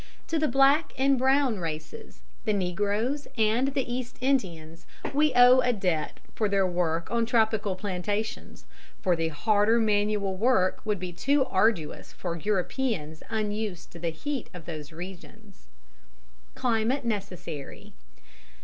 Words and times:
To 0.29 0.39
the 0.39 0.47
black 0.47 0.93
and 0.97 1.15
brown 1.15 1.59
races, 1.59 2.23
the 2.43 2.53
negroes 2.53 3.27
and 3.37 3.67
the 3.67 3.87
East 3.93 4.17
Indians, 4.19 4.87
we 5.13 5.31
owe 5.35 5.59
a 5.61 5.71
debt 5.73 6.19
for 6.33 6.49
their 6.49 6.65
work 6.65 7.11
on 7.11 7.27
tropical 7.27 7.75
plantations, 7.75 8.65
for 8.99 9.15
the 9.15 9.27
harder 9.27 9.79
manual 9.79 10.35
work 10.35 10.83
would 10.87 10.97
be 10.99 11.13
too 11.13 11.45
arduous 11.45 12.13
for 12.13 12.35
Europeans 12.35 13.21
unused 13.29 13.91
to 13.91 13.99
the 13.99 14.09
heat 14.09 14.49
of 14.55 14.65
those 14.65 14.91
regions. 14.91 15.67
_Climate 16.55 17.03
Necessary. 17.03 17.93